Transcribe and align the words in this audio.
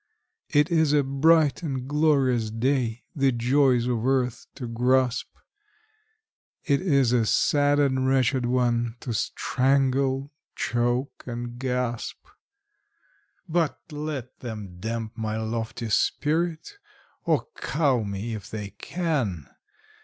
It 0.49 0.71
is 0.71 0.93
a 0.93 1.03
bright 1.03 1.61
and 1.61 1.87
glorious 1.87 2.49
day 2.49 3.03
the 3.15 3.31
joys 3.31 3.85
of 3.85 4.03
earth 4.03 4.47
to 4.55 4.67
grasp 4.67 5.27
It 6.63 6.81
is 6.81 7.11
a 7.13 7.23
sad 7.23 7.77
and 7.77 8.07
wretched 8.07 8.47
one 8.47 8.95
to 9.01 9.13
strangle, 9.13 10.33
choke, 10.55 11.25
and 11.27 11.59
gasp! 11.59 12.25
But 13.47 13.79
let 13.91 14.39
them 14.39 14.77
damp 14.79 15.15
my 15.19 15.37
lofty 15.37 15.89
spirit, 15.91 16.79
or 17.23 17.45
cow 17.55 18.01
me 18.01 18.33
if 18.33 18.49
they 18.49 18.71
can! 18.71 19.47